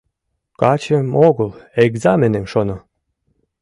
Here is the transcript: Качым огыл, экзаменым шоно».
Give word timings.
Качым 0.59 1.07
огыл, 1.27 1.51
экзаменым 1.85 2.45
шоно». 2.51 2.77